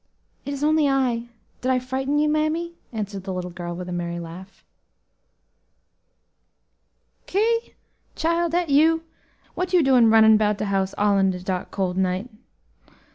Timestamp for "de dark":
11.29-11.69